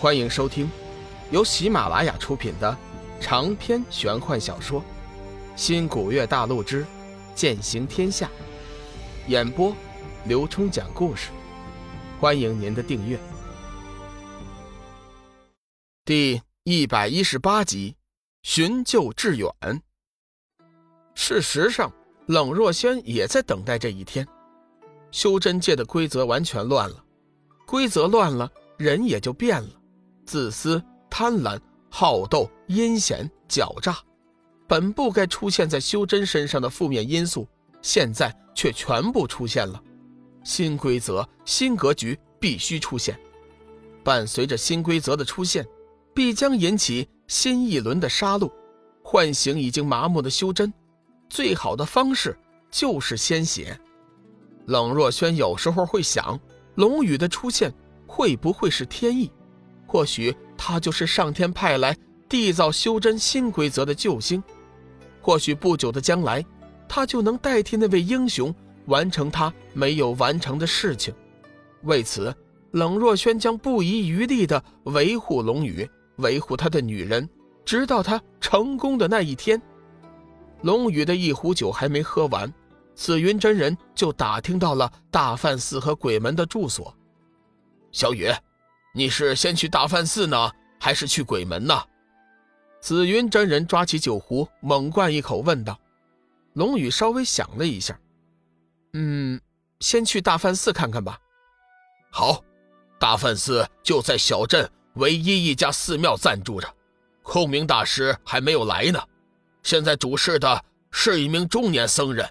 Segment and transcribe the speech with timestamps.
[0.00, 0.66] 欢迎收听
[1.30, 2.74] 由喜马拉雅出品的
[3.20, 4.80] 长篇玄幻小说
[5.54, 6.86] 《新古月大陆之
[7.34, 8.26] 剑行天下》，
[9.30, 9.76] 演播
[10.24, 11.28] 刘冲讲故事。
[12.18, 13.20] 欢迎您的订阅。
[16.06, 17.94] 第一百一十八集，
[18.42, 19.52] 寻救致远。
[21.14, 21.92] 事实上，
[22.24, 24.26] 冷若轩也在等待这一天。
[25.10, 27.04] 修真界的规则完全乱了，
[27.66, 29.68] 规则乱了，人也就变了。
[30.30, 30.80] 自私、
[31.10, 31.58] 贪婪、
[31.88, 33.98] 好斗、阴险、狡诈，
[34.68, 37.48] 本不该出现在修真身上的负面因素，
[37.82, 39.82] 现在却全部出现了。
[40.44, 43.18] 新规则、新格局必须出现。
[44.04, 45.66] 伴随着新规则的出现，
[46.14, 48.48] 必将引起新一轮的杀戮，
[49.02, 50.72] 唤醒已经麻木的修真。
[51.28, 52.38] 最好的方式
[52.70, 53.76] 就是鲜血。
[54.66, 56.38] 冷若轩有时候会想，
[56.76, 57.74] 龙宇的出现
[58.06, 59.28] 会不会是天意？
[59.90, 61.96] 或许他就是上天派来
[62.28, 64.40] 缔造修真新规则的救星。
[65.20, 66.46] 或许不久的将来，
[66.88, 68.54] 他就能代替那位英雄
[68.86, 71.12] 完成他没有完成的事情。
[71.82, 72.32] 为此，
[72.70, 77.28] 冷若轩将不遗余力地维护龙宇，维护他的女人，
[77.64, 79.60] 直到他成功的那一天。
[80.62, 82.52] 龙宇的一壶酒还没喝完。
[82.94, 86.94] 紫云真人就打听到了大梵寺和鬼门的住所。
[87.90, 88.28] 小雨，
[88.92, 91.80] 你是先去大梵寺呢，还是去鬼门呢？
[92.80, 95.78] 紫云真人抓起酒壶，猛灌一口，问道。
[96.54, 97.96] 龙宇稍微想了一下，
[98.94, 99.40] 嗯，
[99.78, 101.16] 先去大梵寺看看吧。
[102.10, 102.42] 好，
[102.98, 106.68] 大梵寺就在小镇唯一一家寺庙暂住着，
[107.22, 109.00] 空明大师还没有来呢。
[109.62, 112.28] 现在主事的是一名中年僧人。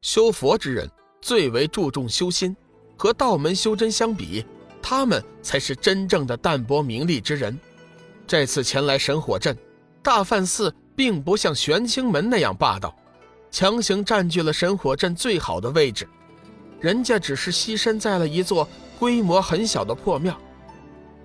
[0.00, 2.56] 修佛之人最为注重修心，
[2.96, 4.46] 和道门修真相比，
[4.82, 7.58] 他们才是真正的淡泊名利之人。
[8.26, 9.56] 这次前来神火镇，
[10.02, 12.94] 大梵寺并不像玄清门那样霸道，
[13.50, 16.08] 强行占据了神火镇最好的位置。
[16.80, 20.36] 人家只是栖身在了一座规模很小的破庙。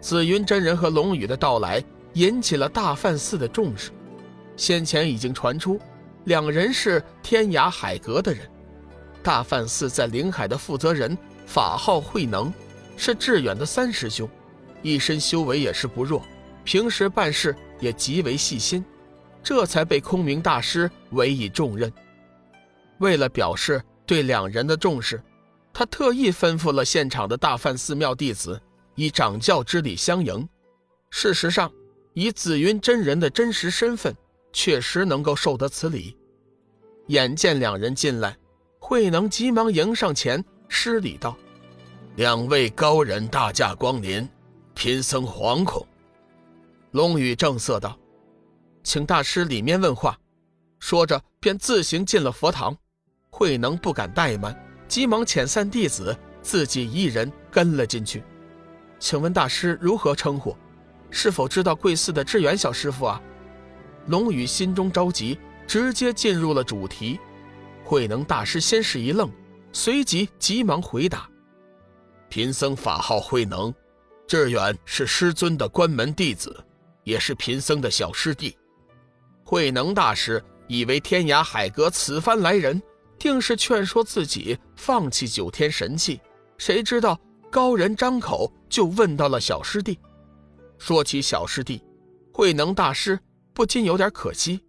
[0.00, 3.90] 紫云真人和龙宇的到来引起了大梵寺的重视。
[4.56, 5.80] 先前已经传出，
[6.24, 8.48] 两人是天涯海阁的人。
[9.22, 11.16] 大梵寺在灵海的负责人
[11.46, 12.52] 法号慧能，
[12.96, 14.28] 是致远的三师兄，
[14.82, 16.22] 一身修为也是不弱，
[16.64, 18.84] 平时办事也极为细心，
[19.42, 21.92] 这才被空明大师委以重任。
[22.98, 25.22] 为了表示对两人的重视，
[25.72, 28.60] 他特意吩咐了现场的大梵寺庙弟子
[28.94, 30.48] 以掌教之礼相迎。
[31.10, 31.70] 事实上，
[32.14, 34.16] 以紫云真人的真实身份，
[34.52, 36.16] 确实能够受得此礼。
[37.08, 38.36] 眼见两人进来。
[38.78, 41.36] 慧能急忙迎上前，施礼道
[42.16, 44.26] ：“两位高人大驾光临，
[44.74, 45.86] 贫僧惶恐。”
[46.92, 47.98] 龙宇正色道
[48.82, 50.18] ：“请大师里面问话。”
[50.80, 52.76] 说着便自行进了佛堂。
[53.30, 54.56] 慧能不敢怠慢，
[54.88, 58.24] 急忙遣散弟子，自己一人跟了进去。
[58.98, 60.56] 请问大师如何称呼？
[61.10, 63.20] 是否知道贵寺的智远小师傅啊？
[64.06, 67.20] 龙宇心中着急，直接进入了主题。
[67.84, 69.30] 慧能大师先是一愣，
[69.70, 71.28] 随即急忙回答
[72.28, 73.72] ：“贫僧法号慧能，
[74.26, 76.64] 志远是师尊的关门弟子，
[77.04, 78.56] 也是贫僧的小师弟。”
[79.44, 82.82] 慧能大师以为天涯海阁此番来人，
[83.18, 86.20] 定是劝说自己放弃九天神器，
[86.58, 87.18] 谁知道
[87.50, 89.98] 高人张口就问到了小师弟。
[90.78, 91.80] 说起小师弟，
[92.32, 93.18] 慧能大师
[93.54, 94.60] 不禁有点可惜。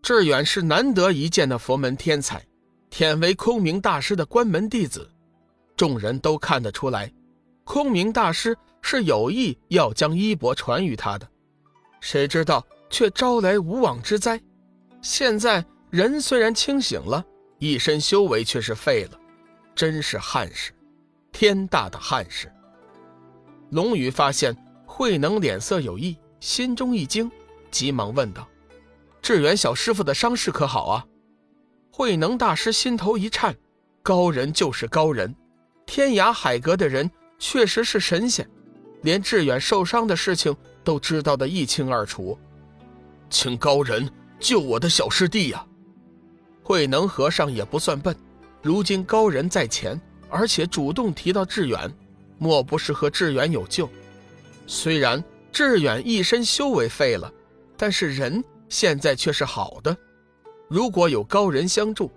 [0.00, 2.42] 志远是难得一见的佛门天才，
[2.88, 5.10] 天为空明大师的关门弟子，
[5.78, 7.10] 众人都看得出来，
[7.62, 11.28] 空明大师是有意要将衣钵传于他的，
[12.00, 14.40] 谁知道却招来无妄之灾。
[15.00, 17.24] 现在人虽然清醒了，
[17.60, 19.16] 一身修为却是废了，
[19.72, 20.72] 真是憾事，
[21.30, 22.52] 天大的憾事。
[23.70, 27.30] 龙宇发现慧能脸色有异，心中一惊，
[27.70, 28.48] 急忙问道。
[29.22, 31.06] 志远小师傅的伤势可好啊？
[31.92, 33.54] 慧能大师心头一颤，
[34.02, 35.32] 高人就是高人，
[35.88, 38.46] 天涯海阁的人确实是神仙，
[39.00, 40.54] 连志远受伤的事情
[40.84, 42.38] 都知道的一清二楚，
[43.30, 44.06] 请高人
[44.38, 45.64] 救我的小师弟呀！
[46.62, 48.14] 慧能和尚也不算笨，
[48.60, 49.98] 如今高人在前，
[50.28, 51.90] 而且主动提到志远，
[52.36, 53.88] 莫不是和志远有救？
[54.66, 57.32] 虽然志远一身修为废了，
[57.78, 58.44] 但是人。
[58.68, 59.96] 现在却是好的，
[60.68, 62.12] 如果有高人相助，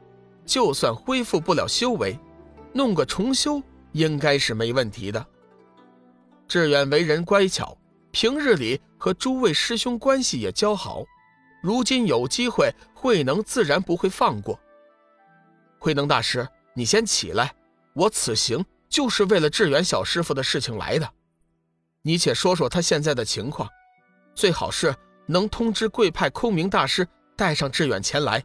[0.46, 2.20] 就算恢复不了修为，
[2.74, 5.26] 弄个重修应该是没问题的。
[6.48, 7.78] 志远为人乖巧，
[8.12, 11.04] 平日里和诸位师兄关系也交好，
[11.62, 14.60] 如今有机会，慧能自然不会放过。
[15.80, 17.54] 慧能大师，你先起来，
[17.94, 21.10] 我此行就是为了志远小师傅的事情来的。
[22.02, 23.70] 你且说说他现在的情况，
[24.36, 24.94] 最好是
[25.26, 28.44] 能通知贵派空明大师带上志远前来。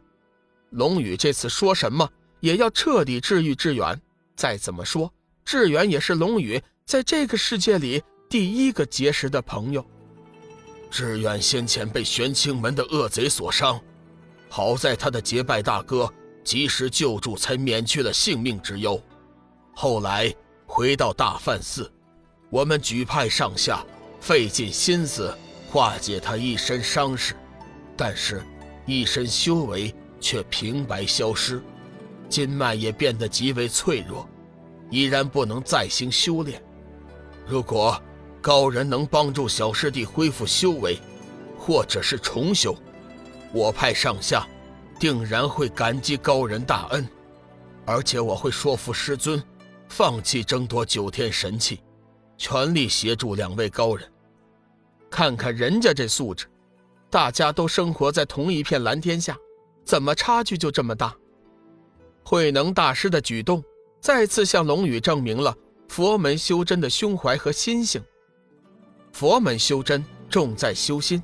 [0.69, 2.09] 龙宇这次说什么
[2.39, 4.01] 也要彻底治愈志远。
[4.37, 5.11] 再怎么说，
[5.43, 9.85] 志远也是龙宇在这个世界里第一个结识的朋友。
[10.89, 13.81] 志远先前被玄清门的恶贼所伤，
[14.47, 16.09] 好在他的结拜大哥
[16.43, 19.01] 及时救助，才免去了性命之忧。
[19.73, 20.33] 后来
[20.65, 21.91] 回到大梵寺。
[22.49, 23.83] 我们举派上下
[24.21, 25.37] 费尽心思
[25.69, 27.35] 化解他一身伤势，
[27.97, 28.41] 但是，
[28.85, 31.61] 一身修为却平白消失，
[32.29, 34.27] 筋脉也变得极为脆弱，
[34.89, 36.61] 依然不能再行修炼。
[37.45, 38.01] 如果
[38.41, 40.97] 高人能帮助小师弟恢复修为，
[41.57, 42.75] 或者是重修，
[43.53, 44.47] 我派上下
[44.99, 47.07] 定然会感激高人大恩，
[47.85, 49.41] 而且我会说服师尊
[49.87, 51.81] 放弃争夺九天神器。
[52.37, 54.07] 全力协助两位高人，
[55.09, 56.45] 看看人家这素质，
[57.09, 59.35] 大家都生活在同一片蓝天下，
[59.83, 61.15] 怎么差距就这么大？
[62.29, 63.63] 慧能大师的举动，
[64.01, 65.55] 再次向龙宇证明了
[65.87, 68.03] 佛门修真的胸怀和心性。
[69.13, 71.23] 佛门修真重在修心，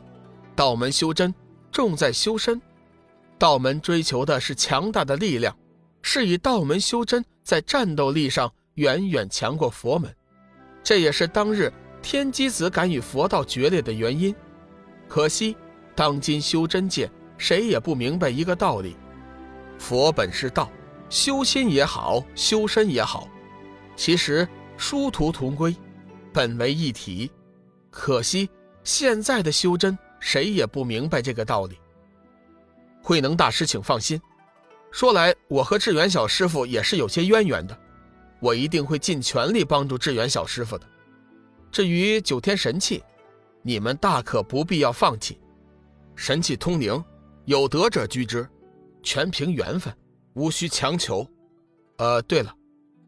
[0.56, 1.36] 道门修真
[1.74, 2.62] 重在修身。
[3.38, 5.54] 道门追求的是强大的力量，
[6.02, 10.10] 是以道门修真在战斗力上远远强过佛门。
[10.86, 11.70] 这也是当日
[12.02, 14.34] 天机子敢与佛道决裂的原因。
[15.10, 15.58] 可惜，
[15.98, 18.96] 当今修真界谁也不明白一个道理：
[19.78, 20.72] 佛本是道，
[21.14, 23.30] 修心也好，修身也好，
[23.96, 25.76] 其实殊途同归，
[26.34, 27.32] 本为一体。
[27.92, 28.50] 可惜
[28.84, 31.78] 现在的修真，谁也不明白这个道理。
[33.04, 34.20] 慧能大师，请放心，
[34.90, 37.80] 说来我和志远小师傅也是有些渊源的。
[38.40, 40.90] 我一定会尽全力帮助志远小师傅的。
[41.72, 43.04] 至于九天神器，
[43.62, 45.40] 你们大可不必要放弃。
[46.16, 47.06] 神器通灵，
[47.46, 48.50] 有德者居之，
[49.04, 49.96] 全凭缘分，
[50.34, 51.28] 无需强求。
[51.98, 52.54] 呃，对了，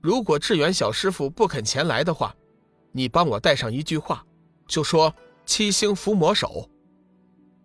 [0.01, 2.35] 如果志远小师傅不肯前来的话，
[2.91, 4.25] 你帮我带上一句话，
[4.67, 5.13] 就说
[5.45, 6.69] 七星伏魔手。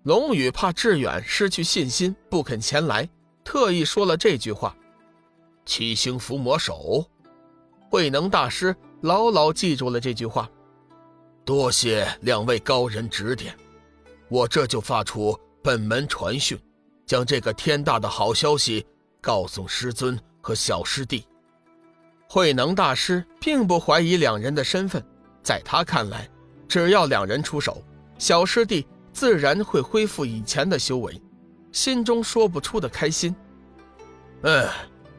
[0.04, 3.08] 龙宇怕志远失去信心，不肯前来，
[3.44, 4.74] 特意说了这句话：
[5.66, 7.06] 七星伏魔手。
[7.90, 10.48] 慧能大师牢牢记住了这句话，
[11.44, 13.54] 多谢两位高人指点，
[14.30, 16.58] 我这就发出本门传讯，
[17.04, 18.86] 将这个天大的好消息
[19.20, 21.26] 告诉师尊和小师弟。
[22.28, 25.04] 慧能大师并不怀疑两人的身份，
[25.42, 26.28] 在他看来，
[26.68, 27.82] 只要两人出手，
[28.18, 31.20] 小师弟自然会恢复以前的修为，
[31.72, 33.34] 心中说不出的开心。
[34.42, 34.68] 嗯，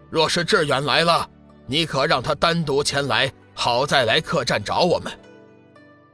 [0.09, 1.30] 若是志远来了。
[1.68, 5.13] 你可让他单独前来，好再来客栈找我们。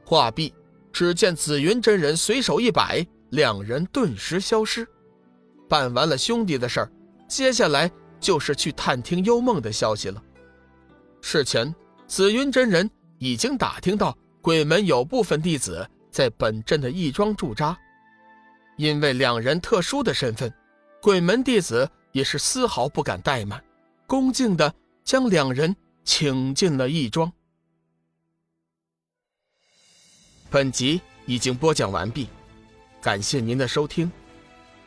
[0.04, 0.54] 话毕，
[0.92, 4.86] 只见紫云真人随手一摆，两人顿时消失。
[5.68, 6.92] 办完了兄弟的事儿，
[7.28, 7.88] 接下来
[8.18, 10.20] 就是去探听幽梦的消息了。
[11.20, 11.72] 事前，
[12.06, 17.78] 紫云真人已经打听到鬼门有部分弟子在本镇的义庄驻扎，
[18.76, 20.52] 因为两人特殊的身份，
[21.00, 23.62] 鬼门弟子也是丝毫不敢怠慢，
[24.06, 24.74] 恭敬的。
[25.04, 25.74] 将两人
[26.04, 27.32] 请进了义庄。
[30.50, 32.28] 本集已经播讲完毕，
[33.00, 34.12] 感谢您的收听，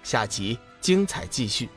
[0.03, 1.67] 下集精彩继续。